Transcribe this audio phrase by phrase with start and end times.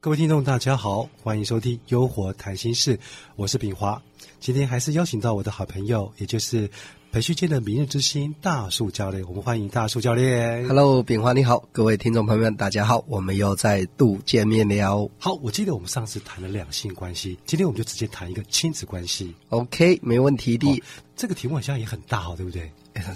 [0.00, 2.96] 各位听众，大家好，欢迎收听《优活谈心事》，
[3.36, 4.00] 我是炳华。
[4.38, 6.70] 今天还是邀请到我的好朋友，也就是
[7.14, 9.24] 培训界的明日之星大树教练。
[9.28, 10.66] 我们欢迎大树教练。
[10.66, 15.08] Hello，炳华你好，各位听众朋友们，大家好，我们又再度见面了。
[15.16, 19.32] 好，我记得我们上次谈了两性关系，今天我们就直接谈一个亲子关系。
[19.50, 20.82] OK，没问题的，哦
[21.14, 22.68] 这个题目好像也很大哦，对不对？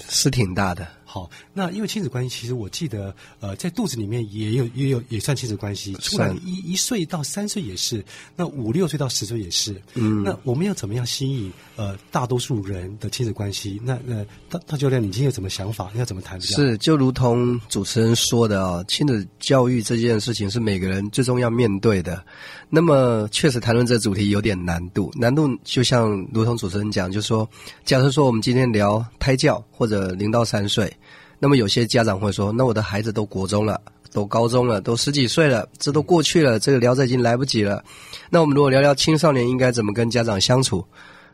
[0.09, 0.87] 是挺大的。
[1.11, 8.05] 好，那因为亲子关系，其实我记得，呃，在肚子里面也有也有也算亲子关系，出来算一一岁到三岁也是，
[8.37, 9.81] 那五六岁到十岁也是。
[9.95, 13.81] 嗯那我们要怎么样吸引呃大多数人的亲子关系？
[13.83, 15.91] 那那大大教练，你今天有什么想法？
[15.97, 16.39] 要怎么谈？
[16.43, 22.23] 是，就如同主持人说的啊、亲子教育这件事情是每个人最终要面对的。
[22.69, 25.11] 那么，确实谈论这主题有点难度。
[25.17, 27.49] 难度就像如同主持人讲，就说，
[27.87, 30.95] 假设说我们今天聊胎教或者零到三岁，
[31.39, 33.81] 那么有些家长会说，那我的孩子都国中了。
[34.11, 37.85] 都高中了，都十几岁了，这都过去了，这个聊着已经来不及了。
[38.31, 40.83] 那我们如果聊聊青少年应该怎么跟家长相处，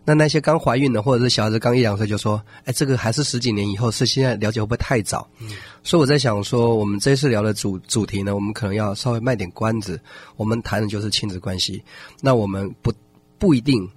[0.05, 5.25] 那那些刚怀孕的或者是小孩子刚一两岁就说，哎，这个还是十几年以后，是现在了解会不会太早？
[5.85, 10.01] 所以我在想说，我们这次聊的主主题呢，我们可能要稍微卖点关子，
[10.35, 11.81] 我们谈的就是亲子关系。
[12.21, 12.93] 那我们不
[13.39, 13.89] 不一定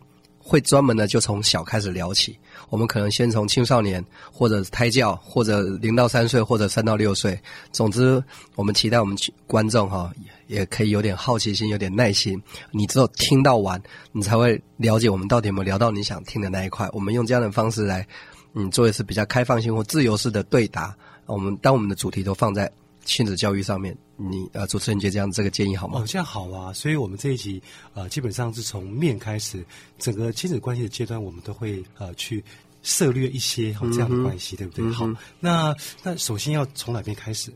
[0.47, 7.37] 会专门的就从小开始聊起，我们可能先从青少年，或者胎教，或者零到三岁，或者三到六岁。
[7.73, 8.23] 总之，
[8.55, 10.09] 我们期待我们观众哈、
[10.47, 12.41] 也可以有点好奇心，有点耐心。
[12.71, 13.81] 你只有听到完，
[14.13, 16.89] 你才会了解我们到底有没有聊到你想听的那一块。
[16.93, 18.07] 我们用这样的方式来，
[18.53, 20.95] 嗯，做一次比较开放性或自由式的对答。
[21.25, 22.71] 我们当我们的主题都放在
[23.07, 26.01] 亲子教育上面，你呃，主持人觉得这样这个建议好吗？
[26.01, 26.73] 哦，这样好啊！
[26.73, 27.63] 所以我们这一集
[27.93, 29.65] 呃，基本上是从面开始，
[29.97, 32.43] 整个亲子关系的阶段，我们都会呃去
[32.83, 34.91] 涉略一些哈、这样的关系，对不对？
[34.91, 35.07] 好，
[35.39, 37.49] 那那首先要从哪边开始？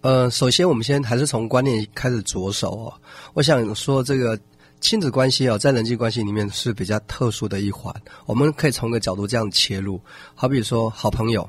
[0.00, 2.94] 呃，首先我们先还是从观念开始着手哦。
[3.32, 4.38] 我想说，这个
[4.80, 7.92] 亲子关系哦，在人际关系里面是比较特殊的一环。
[8.26, 10.00] 我们可以从个角度这样切入，
[10.36, 11.48] 好比说好朋友，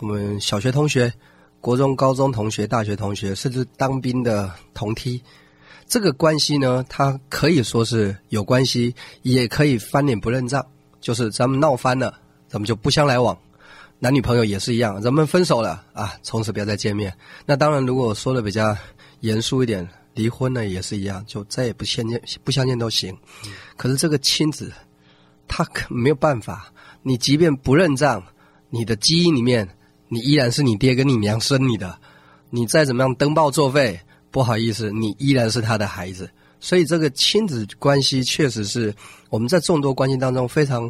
[0.00, 1.10] 我们小学同学、
[1.64, 5.22] 国中、高中同学、大学同学，甚至当兵的同梯，
[5.86, 10.62] 这个关系呢，它可以说是有关系，也可以翻脸不认账，
[11.00, 13.34] 就是咱们闹翻了，咱们就不相来往。
[13.98, 17.16] 男女朋友也是一样，咱们分手了啊，从此不要再见面。
[17.46, 18.76] 那当然，如果我说的比较
[19.20, 23.16] 严肃一点，离婚呢也是一样，就再也不相见，不相见都行。
[23.78, 24.70] 可是这个亲子，
[25.48, 26.70] 他可没有办法，
[27.00, 28.22] 你即便不认账，
[28.68, 29.66] 你的基因里面，
[30.14, 31.98] 你依然是你爹跟你娘生你的，
[32.48, 33.98] 你再怎么样登报作废，
[34.30, 36.30] 不好意思，你依然是他的孩子。
[36.60, 38.94] 所以这个亲子关系确实是
[39.28, 40.88] 我们在众多关系当中非常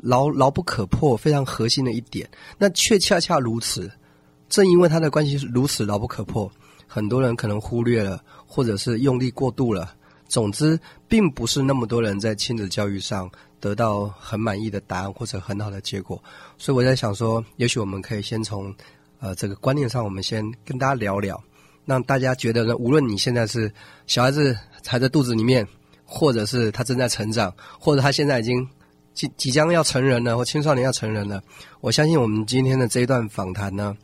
[0.00, 2.30] 牢牢不可破、非常核心的一点。
[2.56, 3.90] 那却恰恰如此，
[4.48, 6.48] 正因为他的关系如此牢不可破，
[6.86, 9.92] 很多人可能忽略了，或者是用力过度了。
[10.28, 13.30] 总之，并不是那么多人在亲子教育上
[13.60, 16.22] 得到很满意的答案或者很好的结果。
[16.58, 18.74] 所以我在想说，也许我们可以先从
[19.20, 21.42] 呃这个观念上，我们先跟大家聊聊，
[21.84, 23.72] 让大家觉得呢，无论你现在是
[24.06, 25.66] 小孩子还在肚子里面，
[26.04, 28.66] 或者是他正在成长，或者他现在已经
[29.12, 31.42] 即即将要成人了，或青少年要成人了，
[31.80, 33.96] 我相信我们今天的这一段访谈呢，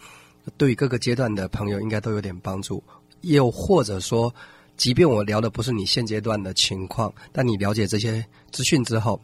[0.56, 2.82] 对于各个阶段的朋友应该都有点帮助。
[3.22, 4.34] 又或者说，
[4.80, 9.20] 即便我聊的不是你现阶段的情况，但你了解这些资讯之后，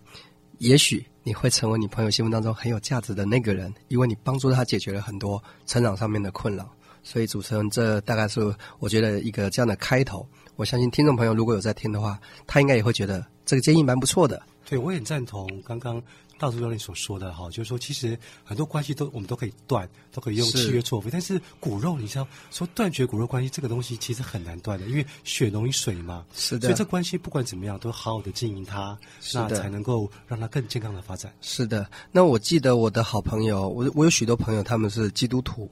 [0.59, 6.71] 也许你会成为你朋友心目当中很有价值的那个人，因为你帮助他解决了很多成长上面的困扰。
[7.03, 10.28] 所以主持人，这大概是我觉得一个这样的开头。
[10.56, 14.43] 我相信听众朋友如果有在听的话，他应该也会觉得这个建议蛮不错的。
[14.69, 16.03] 对，我也很赞同刚刚
[16.39, 26.25] 大叔教你所说的哈，就是说其实很多关系都我们都可以断，都可以用契约作废，但是骨肉，你知道说断绝骨肉关系这个东西其实很难断的，因为血浓于水嘛。
[26.35, 26.69] 是的。
[26.69, 28.99] 所以这关系不管怎么样，都好好的经营它，
[29.35, 29.61] 那是的。
[29.61, 31.33] 才能够让它更健康的发展。
[31.41, 35.71] 是的，那我记得我的好朋友，我我有许多朋友他们是基督徒，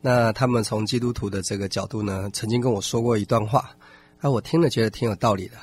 [0.00, 3.70] 那他们从基督徒的这个角度呢，曾经跟我说过一段话，
[4.20, 5.58] 啊，我听了觉得挺有道理的。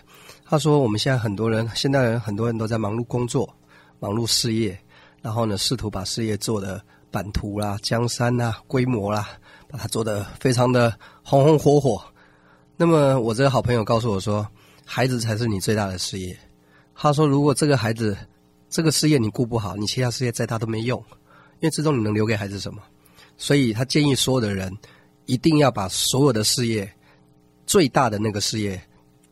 [0.45, 3.53] 他说，我们现在很多人，现代人很多人都在忙碌工作，
[3.99, 4.77] 忙碌事业，
[5.21, 9.27] 然后呢，试图把事业做的版图啦、江山啦、规模啦，
[9.67, 12.03] 把它做得非常的红红火火。
[12.75, 14.47] 那么我这个好朋友告诉我说，
[14.85, 16.37] 孩子才是你最大的事业。
[16.93, 18.17] 他说，如果这个孩子
[18.69, 20.99] 这个事业你顾不好，你其他事业再大都没用，
[21.59, 22.81] 因为最终你能留给孩子什么？
[23.37, 24.75] 所以他建议所有的人
[25.25, 26.91] 一定要把所有的事业
[27.65, 28.81] 最大的那个事业，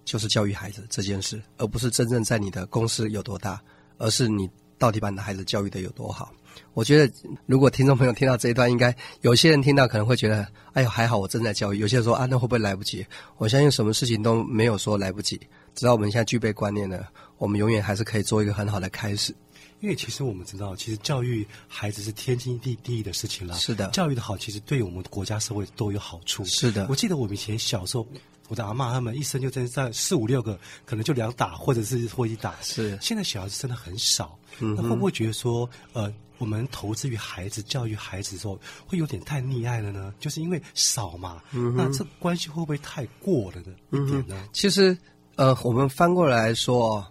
[0.04, 3.60] 就是教育孩子这件事，而不是真正在你的公司有多大，
[3.98, 6.32] 而是你到底把你的孩子教育的有多好。
[6.74, 7.14] 我觉得，
[7.46, 11.80] 如果听众朋友听到这一段，应该有些人听到可能会觉得，哎呦还好我正在教育。
[11.80, 13.06] 有些人说啊，那会不会来不及？
[13.38, 15.40] 我相信什么事情都没有说来不及，
[15.74, 17.08] 只要我们现在具备观念了，
[17.38, 19.36] 我们永远还是可以做一个很好的开始。
[19.82, 23.54] 因为其实我们知道，其实教育孩子是天经地义的事情了。
[23.56, 26.44] 是的，教育的好，其实对我们国家社会都有好处。
[26.46, 28.08] 是的，我记得我们以前小时候，
[28.48, 32.54] 我的阿妈他们一生就真在四五六个，可能就两打或者是或一打。
[32.62, 34.38] 是，现在小孩子真的很少。
[34.60, 40.14] 那会不会觉得说，呃，我们投资于孩子、教育孩子的时候，会有点太溺爱了呢？
[40.20, 41.42] 就是因为少嘛。
[41.76, 43.74] 那这关系会不会太过了呢？
[43.92, 44.50] 一点呢？
[44.54, 44.98] 其实，
[45.36, 47.06] 呃，我们翻过来说，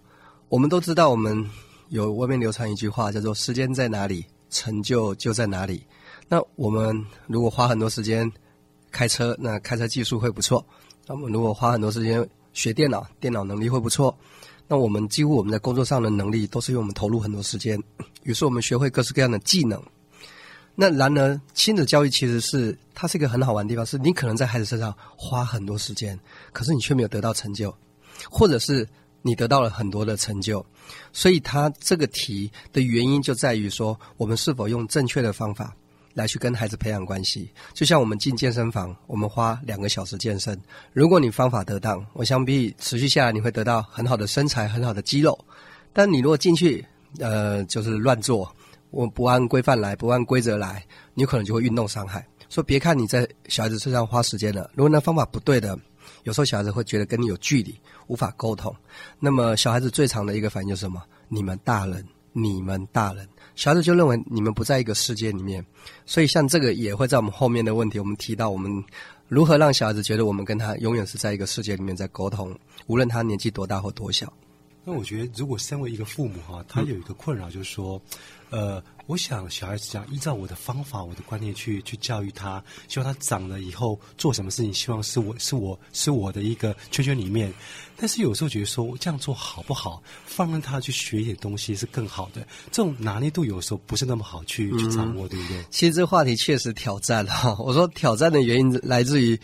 [0.49, 1.49] 我们都知道我们。
[1.91, 5.87] 有外面流传一句话叫做“时间在哪里，成就就在哪里”。
[6.29, 8.29] 那我们如果花很多时间
[8.91, 10.59] 开车，那开车技术会不错；
[11.07, 14.17] 那么如果花很多时间学电脑，电脑能力会不错。
[14.67, 17.83] 那我们几乎我们在工作上的能力都是因为我们投入很多时间，
[18.23, 19.83] 于是我们学会各式各样的技能。
[20.75, 26.19] 那然而，亲子教育其实是它是一个很好玩的地方，是你可能在孩子身上花很多时间，
[26.53, 27.75] 可是你却没有得到成就，
[28.31, 28.89] 或者是。
[29.27, 30.63] 你得到了很多的成就，
[31.11, 35.75] 所以他这个题的原因就在于说，我们是否用正确的方法
[36.15, 37.51] 来去跟孩子培养关系。
[37.75, 40.59] 就像我们进健身房，我们花两个小时健身，
[40.93, 45.39] 如果你方法得当，我想必持续下来你会得到很好的身材、很好的肌肉。
[45.93, 46.83] 但你如果进去，
[47.19, 48.51] 呃，就是乱做，
[48.91, 50.83] 我不按规范来，不按规则来，
[51.13, 52.27] 你可能就会运动伤害。
[52.49, 55.79] 说别看你在小孩子身上花时间了，如果那方法不对的。
[56.25, 57.79] 有时候小孩子会觉得跟你有距离，
[58.09, 58.75] 无法沟通。
[59.19, 61.03] 那么小孩子最常的一个反应就是什么？
[61.29, 65.65] 你们大人，你们大人，小孩子就认为你们不在一个世界里面。
[66.05, 68.85] 所以像这个也会在我们后面的问题，我们提到我们
[69.29, 72.53] 如何让小孩子觉得我们跟他永远是在一个世界里面在沟通，
[72.89, 74.31] 无论他年纪多大或多小。
[74.85, 78.01] 那我觉得，如果身为一个父母哈，他有一个困扰，就是说，
[78.51, 78.83] 呃。
[79.07, 87.53] 我想小孩子这样依照我的方法、我的观念去去教育他，希望他长了以后做什么事情，希望是我是我是我的一个圈圈里面。
[87.99, 92.41] 但是有时候觉得说这样做好不好，放任他去学一点东西是更好的。
[92.73, 95.63] 这种拿捏度有时候不是那么好去去掌握，对不对？
[95.69, 97.55] 其实这个话题确实挑战哈。
[97.59, 99.39] 我说挑战的原因来自于，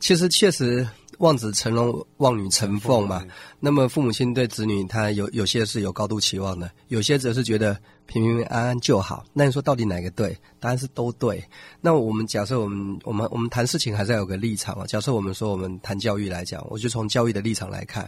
[0.00, 0.84] 其实确实。
[1.24, 3.24] 望子成龙，望女成凤嘛。
[3.58, 7.74] 那么父母亲对子女，他有有些是有高度期望的，有些则是觉得
[8.04, 9.24] 平平安安就好。
[9.32, 10.36] 那你说到底哪个对？
[10.60, 11.42] 答案是都对。
[11.80, 14.84] 那我们假设我们我们我们谈事情还是要有个立场啊。
[14.86, 18.06] 假设我们说我们谈教育来讲，我就从教育的立场来看，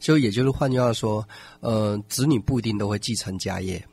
[0.00, 1.22] 就也就是换句话说，
[1.60, 3.84] 呃，子女不一定都会继承家业。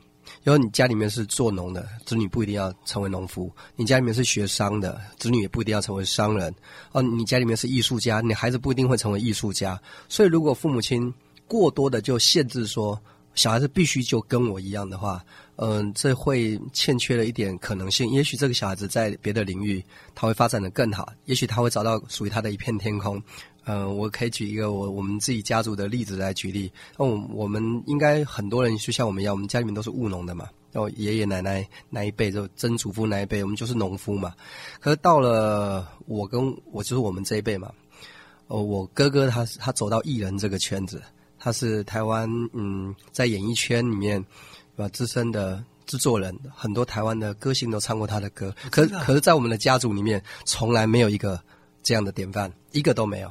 [0.44, 6.52] 因为你家里面是做农的，子女不一定要成为农夫；你家里面是学商的，子女也不一定要成为商人。
[6.92, 9.80] 哦，你家里面是艺术家，你孩子不一定会成为艺术家。
[10.08, 11.12] 所以，如果父母亲
[11.46, 13.00] 过多的就限制说
[13.34, 15.24] 小孩子必须就跟我一样的话，
[15.56, 18.10] 嗯，这会欠缺了一点可能性。
[18.10, 19.84] 也许这个小孩子在别的领域
[20.14, 23.22] 他会发展的更好，也许他会找到属于他的一片天空。
[23.64, 26.70] 嗯，我可以举一个我我们自己家族的例子来举例。
[26.98, 30.48] 那我我们应该很多人就像我们一样，我们家里面都是务农的嘛。
[30.72, 34.34] 然后爷爷奶奶那一辈，就曾祖父那一辈，我们就是农夫嘛。
[34.80, 36.42] 可是到了我跟
[36.72, 37.70] 我就是我们这一辈嘛。
[38.46, 41.02] 哦，我哥哥他他走到艺人这个圈子，
[41.38, 44.24] 他是台湾嗯在演艺圈里面
[44.76, 48.54] 啊资深的制作人，很多台湾的歌星都唱过他的歌。
[48.70, 51.38] 可可是，在我们的家族里面，从来没有一个
[51.82, 53.30] 这样的典范，一个都没有。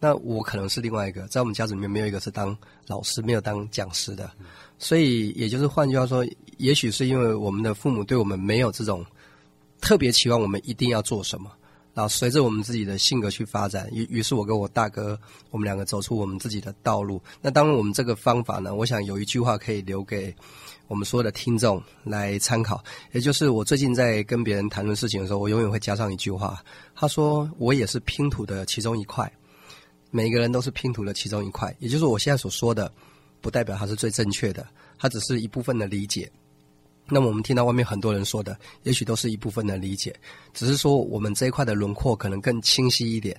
[0.00, 4.30] 那我可能是另外一个，在我们家族里面没有一个是当老师，没有当讲师的，
[4.78, 6.24] 所以也就是换句话说，
[6.58, 9.04] 也许是因为我们的父母对我们没有这种
[9.80, 11.50] 特别期望，我们一定要做什么，
[11.94, 15.18] 然后随着我们自己的性格去发展，于于是我跟我大哥，
[15.50, 17.20] 我们两个走出我们自己的道路。
[17.42, 20.32] 那当，我们这个方法呢，我想有一句话可以留给
[20.86, 26.62] 我们所有的听众来参考，也就是我最近在跟别人谈论事情的时候，我永远会加上一句话，
[26.94, 29.28] 他说：“我也是拼图的其中一块。”
[30.10, 32.90] 每个人都是拼图的其中一块，也就是我现在所说的，
[33.40, 34.66] 不代表它是最正确的，
[34.98, 36.30] 它只是一部分的理解。
[37.10, 40.14] 那么我们听到外面很多人说的，也许都是一部分的理解，
[40.52, 43.38] 只是说我们这一块的轮廓可能更清晰一点，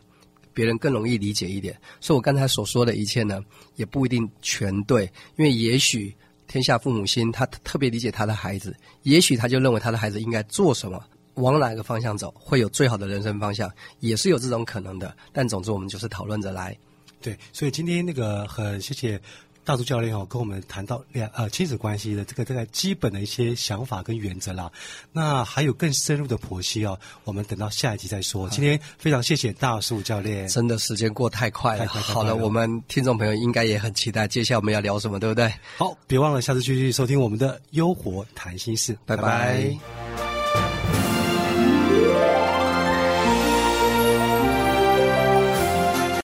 [0.54, 1.80] 别人更容易理解一点。
[2.00, 3.44] 所以我刚才所说的一切呢，
[3.76, 5.04] 也不一定全对，
[5.38, 6.16] 因为也许
[6.48, 11.04] 天下父母心，他特别理解他的孩子，也许他就认为他的孩子应该做什么。
[11.40, 15.16] 往哪个方向走，会有最好的人生方向，也是有这种可能的。
[15.34, 16.78] 但总之，我们就是讨论着来。
[17.22, 19.20] 对，所以今天那个很谢谢。
[19.66, 24.72] 大叔教练哦跟我们谈到两呃亲子关系的这个这个基本的一些想法跟原则啦。
[25.12, 28.50] 那还有更深入的剖析哦，我们等到下一集再说。
[28.50, 31.86] 今天非常谢谢大树教练，真的时间过太快了。
[31.86, 35.54] 太快太快好了，了我们听众朋友应该也很期待，接下来我们要聊什么，对不对？
[35.78, 39.78] 好，别忘了下次继续收听我们的优活谈心事，拜拜